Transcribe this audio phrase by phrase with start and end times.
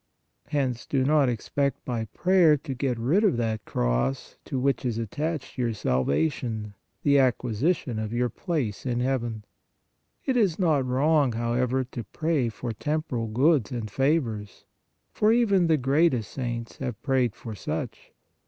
[0.47, 4.97] Hence do not expect by prayer to get rid of that cross to which is
[4.97, 9.45] attached your salvation, the acquisition of your place in heaven.
[10.25, 14.65] It is not wrong, however, to pray for temporal goods and favors,
[15.11, 18.11] for even the greatest saints have prayed for such.